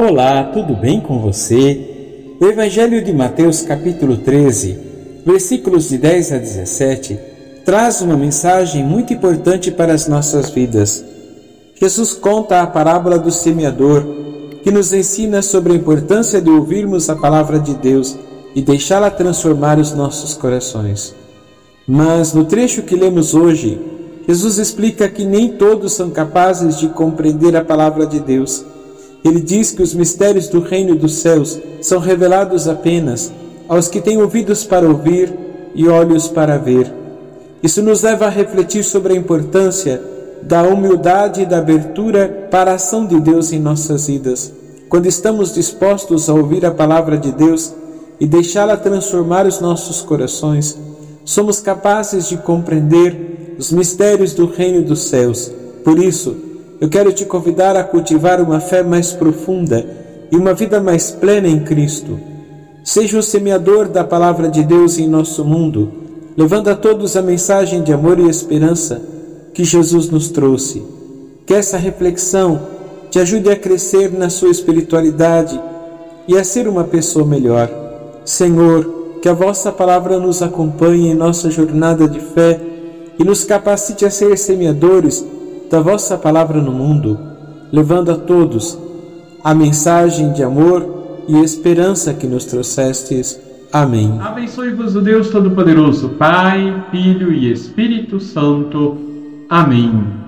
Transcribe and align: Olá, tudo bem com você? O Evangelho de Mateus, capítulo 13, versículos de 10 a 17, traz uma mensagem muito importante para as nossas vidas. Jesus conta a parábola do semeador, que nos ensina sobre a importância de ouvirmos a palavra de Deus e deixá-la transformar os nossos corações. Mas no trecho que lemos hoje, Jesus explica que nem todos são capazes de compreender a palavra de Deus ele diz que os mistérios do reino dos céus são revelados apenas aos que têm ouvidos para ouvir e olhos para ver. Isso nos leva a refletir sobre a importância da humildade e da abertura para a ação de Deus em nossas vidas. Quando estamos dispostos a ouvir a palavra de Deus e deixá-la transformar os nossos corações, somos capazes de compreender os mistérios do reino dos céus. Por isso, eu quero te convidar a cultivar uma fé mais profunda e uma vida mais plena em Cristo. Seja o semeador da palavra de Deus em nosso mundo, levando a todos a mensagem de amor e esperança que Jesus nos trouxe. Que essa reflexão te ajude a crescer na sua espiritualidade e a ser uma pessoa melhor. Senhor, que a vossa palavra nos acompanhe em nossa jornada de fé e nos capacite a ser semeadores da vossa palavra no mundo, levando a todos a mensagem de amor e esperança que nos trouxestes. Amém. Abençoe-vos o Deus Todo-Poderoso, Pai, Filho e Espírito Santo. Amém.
Olá, 0.00 0.44
tudo 0.44 0.76
bem 0.76 1.00
com 1.00 1.18
você? 1.18 2.36
O 2.40 2.46
Evangelho 2.46 3.02
de 3.02 3.12
Mateus, 3.12 3.62
capítulo 3.62 4.18
13, 4.18 4.78
versículos 5.26 5.88
de 5.88 5.98
10 5.98 6.34
a 6.34 6.38
17, 6.38 7.18
traz 7.64 8.00
uma 8.00 8.16
mensagem 8.16 8.84
muito 8.84 9.12
importante 9.12 9.72
para 9.72 9.92
as 9.92 10.06
nossas 10.06 10.50
vidas. 10.50 11.04
Jesus 11.74 12.12
conta 12.12 12.62
a 12.62 12.66
parábola 12.68 13.18
do 13.18 13.32
semeador, 13.32 14.06
que 14.62 14.70
nos 14.70 14.92
ensina 14.92 15.42
sobre 15.42 15.72
a 15.72 15.76
importância 15.76 16.40
de 16.40 16.48
ouvirmos 16.48 17.10
a 17.10 17.16
palavra 17.16 17.58
de 17.58 17.74
Deus 17.74 18.16
e 18.54 18.62
deixá-la 18.62 19.10
transformar 19.10 19.80
os 19.80 19.92
nossos 19.92 20.32
corações. 20.34 21.12
Mas 21.88 22.32
no 22.32 22.44
trecho 22.44 22.82
que 22.82 22.94
lemos 22.94 23.34
hoje, 23.34 23.80
Jesus 24.28 24.58
explica 24.58 25.08
que 25.08 25.24
nem 25.24 25.48
todos 25.48 25.92
são 25.92 26.08
capazes 26.10 26.78
de 26.78 26.86
compreender 26.86 27.56
a 27.56 27.64
palavra 27.64 28.06
de 28.06 28.20
Deus 28.20 28.64
ele 29.24 29.40
diz 29.40 29.70
que 29.70 29.82
os 29.82 29.94
mistérios 29.94 30.48
do 30.48 30.60
reino 30.60 30.94
dos 30.94 31.14
céus 31.14 31.58
são 31.80 31.98
revelados 31.98 32.68
apenas 32.68 33.32
aos 33.68 33.88
que 33.88 34.00
têm 34.00 34.20
ouvidos 34.20 34.64
para 34.64 34.88
ouvir 34.88 35.32
e 35.74 35.88
olhos 35.88 36.28
para 36.28 36.56
ver. 36.56 36.92
Isso 37.62 37.82
nos 37.82 38.02
leva 38.02 38.26
a 38.26 38.30
refletir 38.30 38.84
sobre 38.84 39.12
a 39.12 39.16
importância 39.16 40.00
da 40.42 40.62
humildade 40.62 41.42
e 41.42 41.46
da 41.46 41.58
abertura 41.58 42.48
para 42.50 42.72
a 42.72 42.74
ação 42.74 43.04
de 43.04 43.20
Deus 43.20 43.52
em 43.52 43.58
nossas 43.58 44.06
vidas. 44.06 44.52
Quando 44.88 45.06
estamos 45.06 45.52
dispostos 45.52 46.28
a 46.28 46.34
ouvir 46.34 46.64
a 46.64 46.70
palavra 46.70 47.18
de 47.18 47.32
Deus 47.32 47.74
e 48.20 48.26
deixá-la 48.26 48.76
transformar 48.76 49.46
os 49.46 49.60
nossos 49.60 50.00
corações, 50.00 50.78
somos 51.24 51.60
capazes 51.60 52.28
de 52.28 52.38
compreender 52.38 53.56
os 53.58 53.70
mistérios 53.72 54.32
do 54.32 54.46
reino 54.46 54.82
dos 54.82 55.00
céus. 55.00 55.50
Por 55.84 55.98
isso, 55.98 56.47
eu 56.80 56.88
quero 56.88 57.12
te 57.12 57.24
convidar 57.24 57.76
a 57.76 57.82
cultivar 57.82 58.40
uma 58.40 58.60
fé 58.60 58.82
mais 58.82 59.12
profunda 59.12 59.84
e 60.30 60.36
uma 60.36 60.54
vida 60.54 60.80
mais 60.80 61.10
plena 61.10 61.48
em 61.48 61.64
Cristo. 61.64 62.18
Seja 62.84 63.18
o 63.18 63.22
semeador 63.22 63.88
da 63.88 64.04
palavra 64.04 64.48
de 64.48 64.62
Deus 64.62 64.98
em 64.98 65.08
nosso 65.08 65.44
mundo, 65.44 65.90
levando 66.36 66.68
a 66.68 66.76
todos 66.76 67.16
a 67.16 67.22
mensagem 67.22 67.82
de 67.82 67.92
amor 67.92 68.20
e 68.20 68.28
esperança 68.28 69.02
que 69.52 69.64
Jesus 69.64 70.08
nos 70.08 70.28
trouxe. 70.28 70.82
Que 71.44 71.54
essa 71.54 71.76
reflexão 71.76 72.60
te 73.10 73.18
ajude 73.18 73.50
a 73.50 73.56
crescer 73.56 74.12
na 74.12 74.30
sua 74.30 74.50
espiritualidade 74.50 75.60
e 76.28 76.36
a 76.36 76.44
ser 76.44 76.68
uma 76.68 76.84
pessoa 76.84 77.26
melhor. 77.26 77.68
Senhor, 78.24 79.18
que 79.20 79.28
a 79.28 79.34
vossa 79.34 79.72
palavra 79.72 80.18
nos 80.20 80.42
acompanhe 80.42 81.08
em 81.08 81.14
nossa 81.14 81.50
jornada 81.50 82.06
de 82.06 82.20
fé 82.20 82.60
e 83.18 83.24
nos 83.24 83.44
capacite 83.44 84.04
a 84.04 84.10
ser 84.10 84.38
semeadores 84.38 85.24
da 85.70 85.80
vossa 85.80 86.16
palavra 86.16 86.60
no 86.60 86.72
mundo, 86.72 87.18
levando 87.70 88.10
a 88.10 88.16
todos 88.16 88.78
a 89.44 89.54
mensagem 89.54 90.32
de 90.32 90.42
amor 90.42 91.24
e 91.28 91.38
esperança 91.42 92.14
que 92.14 92.26
nos 92.26 92.44
trouxestes. 92.44 93.38
Amém. 93.72 94.18
Abençoe-vos 94.20 94.96
o 94.96 95.00
Deus 95.00 95.28
Todo-Poderoso, 95.28 96.10
Pai, 96.10 96.84
Filho 96.90 97.32
e 97.32 97.52
Espírito 97.52 98.18
Santo. 98.18 98.96
Amém. 99.48 100.18